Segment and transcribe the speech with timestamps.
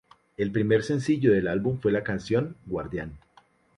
[0.35, 3.19] El primer sencillo del álbum fue la canción "Guardian".